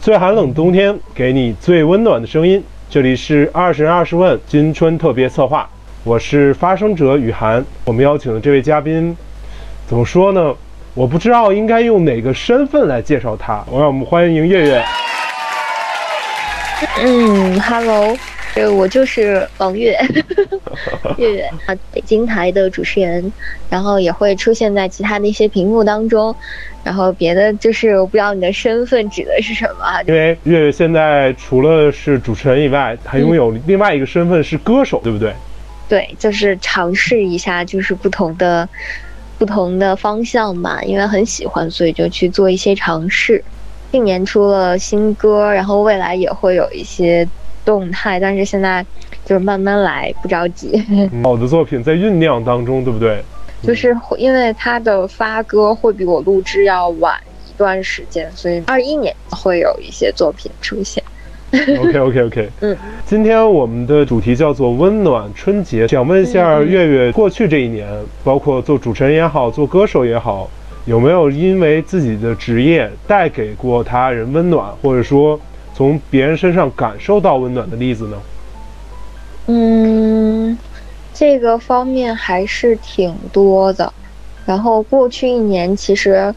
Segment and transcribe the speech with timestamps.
[0.00, 2.64] 最寒冷的冬天，给你最温暖的声音。
[2.88, 5.68] 这里是二十人二十问金春特别策划，
[6.02, 7.62] 我是发声者雨涵。
[7.84, 9.14] 我们邀请的这位嘉宾，
[9.86, 10.54] 怎么说呢？
[10.94, 13.62] 我不知道应该用哪个身份来介绍他。
[13.70, 14.84] 我让我们欢迎月月。
[17.02, 18.16] 嗯，Hello。
[18.58, 19.96] 对，我就是王月，
[21.16, 23.32] 月月啊，北京台的主持人，
[23.70, 26.34] 然后也会出现在其他的一些屏幕当中，
[26.82, 30.02] 然后别的就是我不知道你的身份指的是什么。
[30.08, 35.32] 因为月月现在除了是主持人以外，还拥有另外一个身份是歌手，对不对？
[35.88, 38.68] 对，就是尝试一下，就是不同的
[39.38, 43.44] 不同的方向吧，因为很喜欢，所以就去做一些尝试。
[43.92, 47.24] 去年出了新歌，然后未来也会有一些。
[47.68, 48.82] 动态，但是现在
[49.26, 50.82] 就是慢慢来，不着急。
[51.22, 53.22] 好的作品在酝酿当中，对不对？
[53.62, 57.14] 就是因为他的发歌会比我录制要晚
[57.46, 61.04] 一段时间，所以二一年会有一些作品出现。
[61.52, 67.86] OK OK OK， 嗯，今天我们的主题叫做温暖春节，想问一下月月，过去这一年，
[68.24, 70.48] 包括做主持人也好，做歌手也好，
[70.86, 75.38] 有没有因为自己的职业带给过他人温暖，或者说？
[75.78, 78.20] 从别人身上感受到温暖的例子呢？
[79.46, 80.58] 嗯，
[81.14, 83.92] 这个方面还是挺多的。
[84.44, 86.34] 然后过去一年，其实，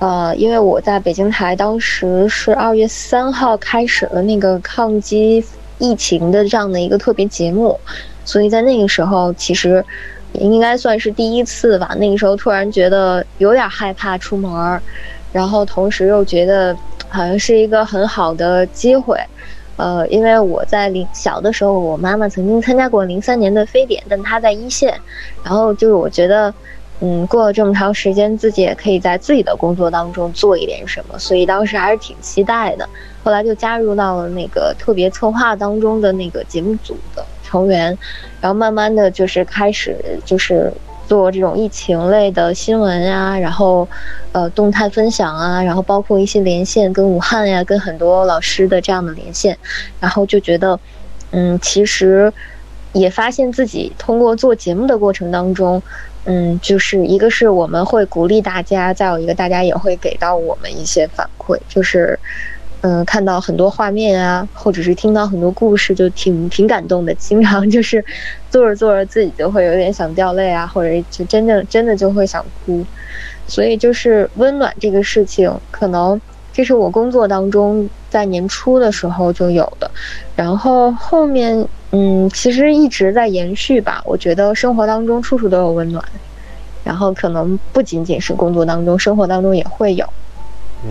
[0.00, 5.42] 呃，因为我在北京台，当时是二月三号开始了那个抗击
[5.78, 7.80] 疫情的这样的一个特别节目，
[8.26, 9.82] 所以在那个时候，其实
[10.34, 11.96] 应该算是第一次吧。
[11.98, 14.78] 那个时候突然觉得有点害怕出门，
[15.32, 16.76] 然后同时又觉得。
[17.18, 19.20] 好像是一个很好的机会，
[19.74, 24.94] 呃，因为我在零小的时候，我妈妈曾经参加过零三年的非典，但她在一线，
[25.42, 26.54] 然后就是我觉得，
[27.00, 32.88] 嗯，过了这么长时间，自己也可以在自己的工作当中做一点什么，所以当时还是挺期待的。
[33.24, 37.98] 后来就加入到了那个特别策划当中的那个节目组的成员，
[38.40, 40.72] 然后慢慢的就是开始就是。
[41.08, 43.88] 做这种疫情类的新闻呀，然后，
[44.32, 49.56] 呃，动态分享啊，然后包括一些连线跟武汉呀，跟很多老师的这样的连线，
[49.98, 50.78] 然后就觉得，
[51.30, 52.30] 嗯，其实
[52.92, 55.82] 也发现自己通过做节目的过程当中，
[56.26, 62.20] 嗯，就是一个是我们会鼓励大家，再有一个大家也会给到我们一些反馈，就是。
[62.80, 67.12] 嗯，看到很多画面啊，或者是听到很多故事，就挺挺感动的。
[67.14, 68.04] 经常就是
[68.50, 72.84] 做着做着，自己就会有点想掉泪啊，或者就真的真的就会想哭。
[73.48, 76.20] 所以就是温暖这个事情，可能
[76.52, 79.90] 这是我工作当中在年初的时候就有的，
[80.36, 84.00] 然后后面嗯，其实一直在延续吧。
[84.04, 86.04] 我觉得生活当中处处都有温暖，
[86.84, 90.06] 然后可能不仅仅是工作当中，生活当中也会有，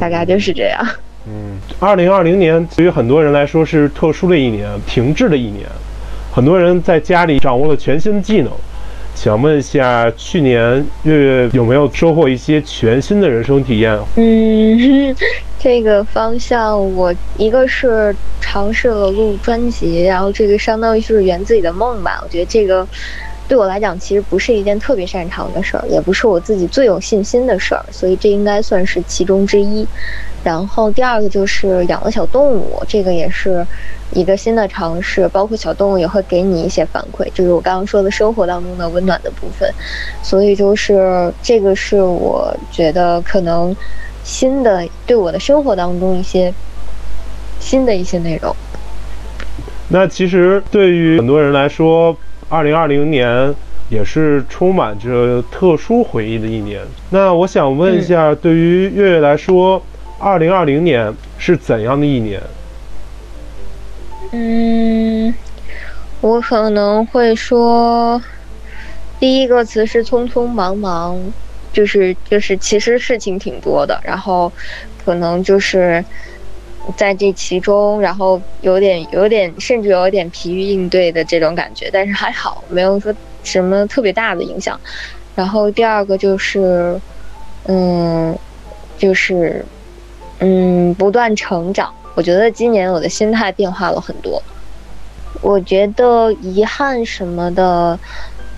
[0.00, 0.84] 大概就是这样。
[1.30, 5.66] 嗯二零二零年对于很多人来说是特殊的一年，停滞的一年。
[6.32, 8.50] 很多人在家里掌握了全新的技能。
[9.14, 13.98] 想问一下，去年月月有没有收获一些全新的人生体验？
[14.14, 15.14] 嗯，
[15.58, 22.20] 这个方向我一个是尝试了录专辑，然后这个相当于是圆自己的梦吧。
[22.22, 22.86] 我觉得这个
[23.48, 29.88] 对我来讲其实不是一件特别擅长的事儿，也不是我自己最有信心的事儿，所以这应该算是其中之一。
[30.44, 33.66] 然后第二个就是养了小动物，这个也是
[34.12, 39.68] 一个新的尝试，包括小动物也会给你一些反馈，就是我刚刚说的生活当中的温暖的部分。
[40.22, 43.74] 所以就是这个是我觉得可能
[44.22, 46.52] 新的对我的生活当中一些
[47.58, 48.54] 新的一些内容。
[49.88, 52.16] 那其实对于很多人来说，
[52.48, 53.54] 二零二零年
[53.88, 56.82] 也是充满着特殊回忆的一年。
[57.10, 59.82] 那我想问一下，对于月月来说。
[60.20, 62.42] 二零二零年是怎样的一年？
[64.32, 65.32] 嗯，
[66.20, 68.20] 我可能会说，
[69.20, 71.16] 第一个词是匆匆忙忙，
[71.72, 74.52] 就是就是其实事情挺多的，然后
[75.04, 76.04] 可能就是
[76.96, 84.80] 在这其中，然后有点有点甚至有点疲于应对的这种感觉，但是还好没有说什么特别大的影响。
[85.34, 87.00] 然后第二个就是，
[87.64, 88.36] 嗯，
[88.96, 89.64] 就是。
[90.40, 91.92] 嗯，不断成长。
[92.14, 94.40] 我觉得今年我的心态变化了很多。
[95.40, 97.98] 我觉得遗憾什么的，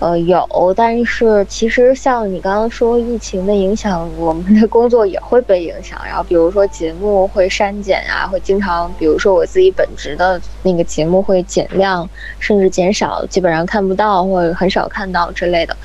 [0.01, 6.01] 呃，有，但是其实像你刚刚说疫情的影响，我们的工作也会被影响。
[6.03, 12.09] 然后比如说节目会删减啊，会经常，比如说我自己本职的那个节目会减量，
[12.39, 15.77] 甚至减少，基本上看不到或者很少看到之类的。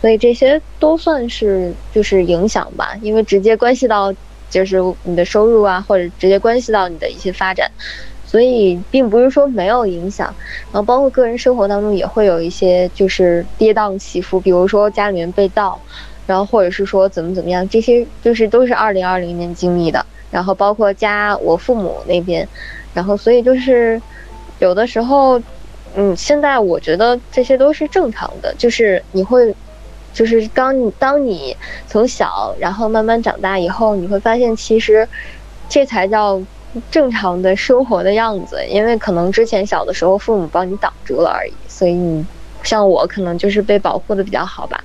[0.00, 4.14] 所以这些都算是就是影响吧，因为直接关系到
[4.48, 7.68] 就是你的收入啊，或者直接关系到你的一些发展，
[8.34, 10.26] 所以并不是说没有影响。
[10.72, 15.80] 然后包括个人生活当中也会有一些就是跌宕起伏，比如说家里面被盗，
[16.26, 20.04] 然后或者是说怎么怎么样，这些就是都是二零二零年经历的。
[20.32, 22.48] 然后包括家我父母那边，
[22.92, 24.02] 然后所以就是
[24.58, 25.40] 有的时候。
[25.96, 29.54] 嗯，现在我觉得这些都是正常的，就是你会，
[30.12, 35.08] 就是当你当你从小然后慢慢长大以后，你会发现其实
[35.68, 36.42] 这才叫
[36.90, 38.64] 正常的生活的样子。
[38.68, 42.24] 因为可能之前小的时候父母帮你挡住了而已，所以你
[42.62, 44.82] 像我可能就是被保护的比较好吧。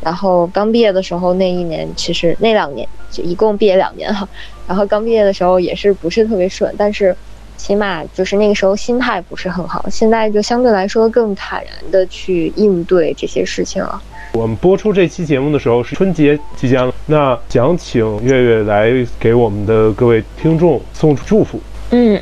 [0.00, 4.28] 然后刚毕业的时候那一年，其实那两年就一共毕业两年哈，
[4.66, 7.14] 然后刚毕业的时候也是不是特别顺，但是。
[7.58, 14.00] 起码就是那个时候心态不是很好，现在就相对来说更坦然的去应对这些事情了。
[14.32, 21.60] 我们播出这期节目的时候是春节即将，那想请月月来给我们的各位听众送祝福。
[21.90, 22.20] 嗯，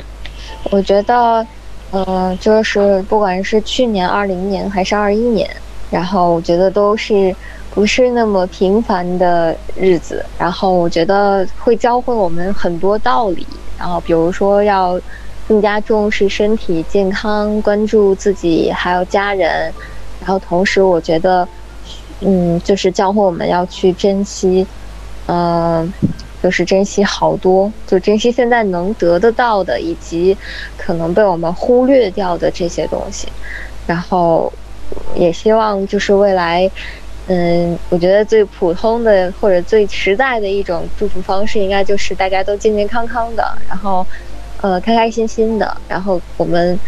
[0.71, 1.45] 我觉得，
[1.91, 5.49] 呃，就是不管是去年二零年还是二一年，
[5.91, 7.35] 然后我觉得都是
[7.73, 13.45] 不是那么平凡的日子，然后我觉得会教会我们很多道理，
[13.77, 14.99] 然后比如说要。
[15.47, 19.73] 更加重视身体健康，关注自己还有家人，
[20.19, 21.47] 然后同时我觉得，
[22.21, 24.65] 嗯，就是教会我们要去珍惜，
[25.27, 25.93] 嗯，
[26.41, 30.37] 就是珍惜好多，就珍惜现在能得得到的，以及
[30.77, 33.27] 可能被我们忽略掉的这些东西。
[33.85, 34.51] 然后
[35.15, 36.69] 也希望就是未来，
[37.27, 44.05] 嗯，我觉得最普通的或者最实在的一种祝福方式，应该就是大家都健健康康的，然后。
[44.59, 46.79] 呃，开开心心的，然后我们，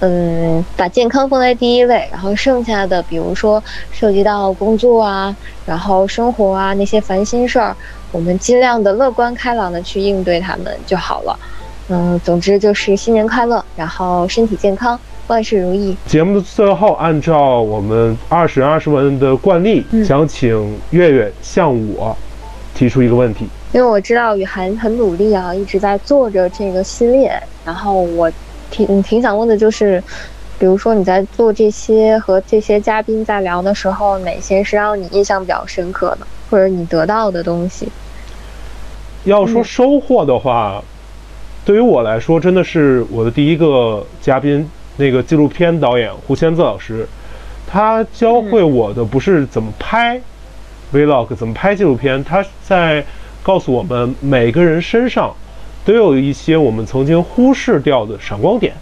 [0.00, 5.34] 嗯，把健康放在第一位，然后剩下的，比如说涉及到工作啊，
[5.64, 7.74] 然后生活啊那些烦心事儿，
[8.12, 11.38] 我们尽量的乐观开朗的去应对他们就好了。
[11.88, 14.98] 嗯，总之就是新年快乐，然后身体健康，
[15.28, 15.96] 万事如意。
[16.04, 22.14] 节目的最后，按照我们二十人二十问的惯例，想请月月向我
[22.74, 23.48] 提出一个问题。
[23.72, 27.32] 因为我知道雨涵很努力啊，一直在做着这个系列。
[27.64, 28.30] 然后我
[28.70, 30.02] 挺挺想问的就是，
[30.58, 37.88] 比如说你在做这些和这些嘉宾在聊的时候，哪些是让你印象比较深刻的，或者你得到的东西？
[39.24, 40.82] 要说收获的话，
[41.64, 47.08] 对于我来说，真的是我的第一个嘉宾，那个纪录片导演胡先泽老师，
[47.66, 50.20] 他教会我的不是怎么拍
[50.92, 53.04] vlog，怎么拍纪录片，他在。
[53.42, 55.32] 告诉我们，每个人身上
[55.86, 58.74] 都有一些我们曾经忽视掉的闪光点。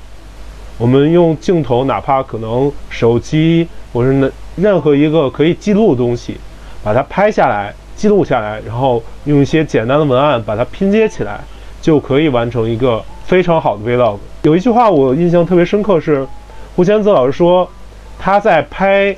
[0.79, 6.39] 我们用镜头，哪怕可能手机或者那任何一个可以记录的东西，
[6.83, 11.45] 把它拍下来、记录下来，然后用一些简单的文案把它拼接起来，
[11.83, 14.17] 就可以完成一个非常好的 vlog。
[14.45, 16.27] 有一句话我印象特别深刻，是
[16.75, 17.69] 胡千泽老师说，
[18.19, 19.15] 他在拍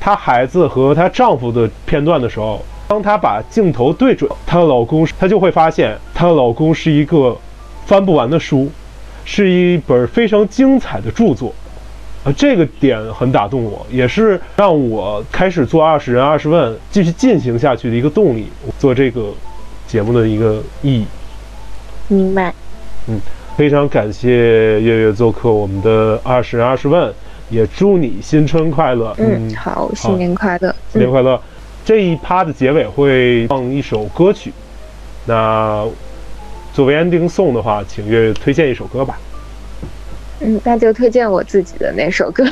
[0.00, 2.60] 她孩子和她丈夫的片段的时候。
[2.90, 7.36] 当她把镜头对准她的老公，她就会发现她的老公是一个
[7.86, 8.68] 翻不完的书，
[9.24, 11.54] 是一本非常精彩的著作。
[12.24, 18.48] 啊，这个点很打动我，也是让我开始做二十人二十问继续进行下去的一个动力。
[18.76, 19.32] 做这个
[19.86, 21.06] 节目的一个意义。
[22.08, 22.52] 明白。
[23.06, 23.20] 嗯，
[23.56, 27.14] 非常感谢月月做客我们的二十人二十问，
[27.50, 29.14] 也祝你新春快乐。
[29.18, 31.40] 嗯，好，新年快乐，新年快乐。
[31.90, 34.52] 这一趴的结尾会放一首歌曲，
[35.26, 35.84] 那
[36.72, 39.18] 作为 ending song 的话，请月月推荐一首歌吧。
[40.38, 42.46] 嗯，那就推荐我自己的那首歌。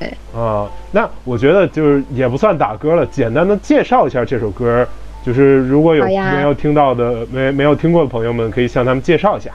[0.00, 4.84] 对 啊，那我觉得就是也不算打歌了，简单的介绍一下这首歌，
[5.24, 9.52] 就是如果有没有听到的、没没有听过的朋友们，可以向他们介绍一下。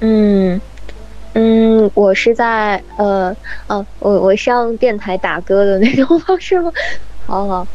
[0.00, 0.58] 嗯。
[1.34, 3.34] 嗯，我是在呃，
[3.66, 6.70] 哦，我我是要用电台打歌的那种方式吗？
[7.24, 7.66] 好好，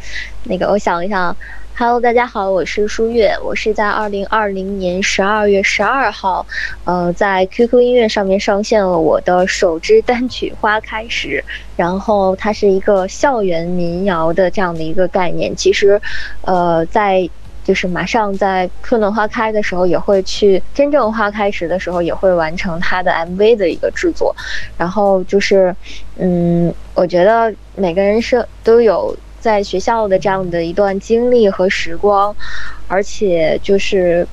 [0.43, 1.35] 那个我想一想
[1.75, 6.45] ，Hello，大家好，我是舒月，我是在二零二零年十二月十二号，
[6.83, 11.43] 呃，在 QQ 音乐上面上线了我的首支单曲《花开时》，
[11.75, 15.99] 然后它是一个校园民谣的这样的一个概念，其实，
[16.41, 17.27] 呃，在。
[17.67, 24.33] 就是马上在春暖花开的时候，也会去真正花开时的时候，也会完成他的 MV 的一个制作。
[24.77, 25.75] 然后就是，
[26.15, 32.33] 嗯，我觉得每个人是都有在学校的这样的一段经历和时光，
[32.87, 34.25] 而且就是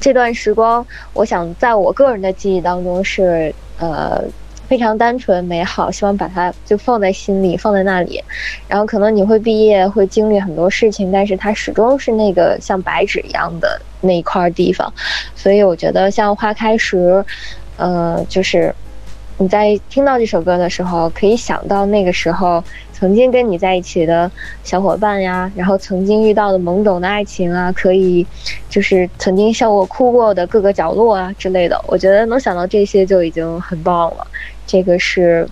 [0.00, 4.20] 这段时光，我想在我个人的记忆当中是，呃，
[4.68, 8.22] 非常单纯美好，希望把它就放在心里，放在那里。
[8.68, 14.92] 然后可能你会毕业，会经历很多事情，但是它始终是那个像白纸一样的那一块地方。
[15.34, 17.24] 所以我觉得像花开时，
[17.78, 18.74] 呃，就是
[19.38, 22.62] 你在听到这首歌的时候，可以想到那个时候。
[22.92, 24.28] 曾经跟你在一起的
[24.64, 28.26] 小伙伴呀，然后曾经遇到的懵懂的爱情啊，可以，
[28.68, 31.80] 就是曾经笑过、哭过的各个角落啊之类的。
[31.86, 34.26] 我觉得能想到这些就已经很棒了。
[34.66, 35.48] 这个是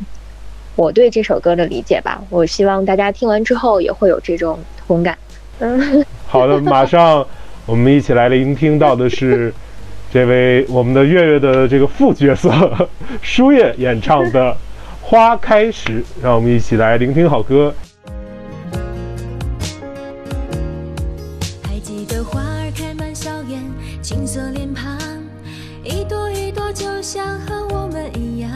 [0.75, 2.21] 我对这首歌的理解吧。
[2.31, 5.17] 我希望大家听完之后也会有这种同感。
[5.61, 7.25] 嗯， 好的，马上
[7.65, 9.55] 我们一起来聆听到的是
[10.13, 12.51] 这位我们的月月的这个副角色
[13.23, 14.57] 舒叶演唱的。
[15.09, 17.73] 花开时，让我们一起来聆听好歌。
[21.63, 23.63] 还记得花儿开满校园，
[24.03, 24.99] 青涩脸庞，
[25.85, 28.51] 一朵一朵，就像和我们一样，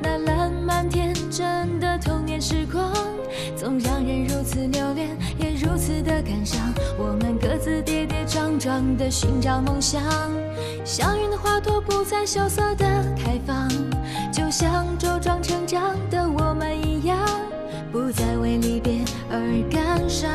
[0.00, 2.90] 那烂漫天真的童年时光，
[3.54, 6.72] 总让人如此留恋，也如此的感伤。
[6.96, 10.00] 我们各自跌跌撞撞的寻找梦想，
[10.84, 12.84] 校园的花朵不再羞涩的
[13.16, 13.68] 开放。
[14.30, 17.18] 就像茁壮成长的我们一样，
[17.90, 20.30] 不再为离别而感伤。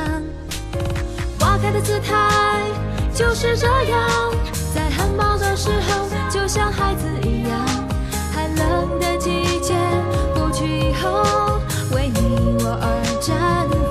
[1.39, 2.62] 花开的姿态
[3.13, 4.10] 就是这样，
[4.74, 7.60] 在含苞的时候，就像孩子一样。
[8.34, 9.75] 寒冷的季节
[10.34, 11.60] 过去以后，
[11.94, 13.29] 为你我而绽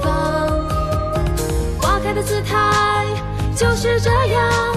[0.02, 0.10] 放。
[1.80, 3.06] 花开的姿态
[3.54, 4.74] 就是这样，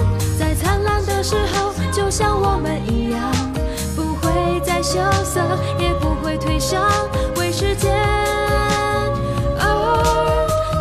[1.22, 3.32] 的时候，就像我们一样。
[3.94, 5.40] 不会再羞涩，
[5.78, 6.90] 也不会退伤，
[7.36, 7.92] 为时间
[9.56, 9.64] 而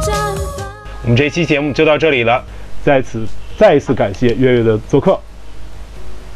[0.02, 0.12] 绽
[0.58, 0.66] 放。
[1.04, 2.44] 我们这期节目就到这里了，
[2.84, 3.24] 在此
[3.56, 5.20] 再一次感谢月月的做客。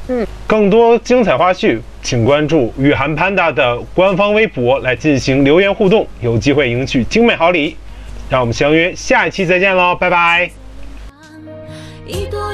[0.10, 7.76] 嗯，更多精彩花絮，请关注雨涵 Panda 的官方微博来进行留言互动，有机会赢取精美好礼。
[8.30, 10.52] 让我们相约下一期再见喽，拜拜。
[12.08, 12.45] 一朵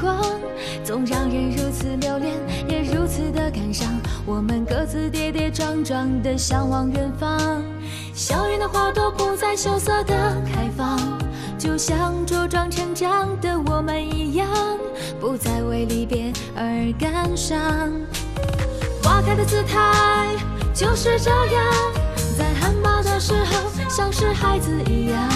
[0.00, 0.16] 光
[0.84, 2.34] 总让人如此留恋，
[2.68, 3.88] 也如此的感伤。
[4.24, 7.62] 我们各自跌跌撞撞的向往远方，
[8.14, 10.14] 校园的花朵不再羞涩的
[10.46, 10.98] 开放，
[11.58, 14.46] 就像茁壮成长的我们一样，
[15.20, 17.58] 不再为离别而感伤。
[19.02, 20.28] 花开的姿态
[20.74, 21.64] 就是这样，
[22.36, 25.28] 在含苞的时候，像是孩子一样，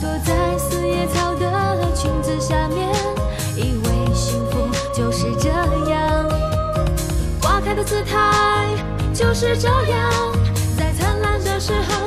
[0.00, 3.13] 躲在四叶草的裙子下面。
[7.64, 8.68] 开的姿态
[9.14, 10.12] 就是这样，
[10.76, 12.03] 在灿烂的时候，